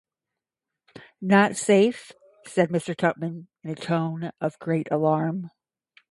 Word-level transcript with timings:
'Not 1.21 1.55
safe?’ 1.55 2.11
said 2.47 2.69
Mr. 2.69 2.97
Tupman, 2.97 3.49
in 3.63 3.69
a 3.69 3.75
tone 3.75 4.31
of 4.41 4.57
great 4.57 4.87
alarm. 4.91 5.51